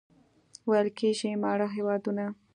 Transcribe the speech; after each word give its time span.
ویل 0.69 0.87
کېږي 0.99 1.31
ماړه 1.43 1.67
هېوادونه. 1.75 2.25